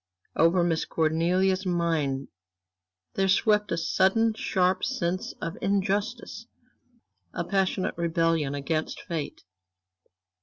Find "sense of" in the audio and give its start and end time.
4.83-5.59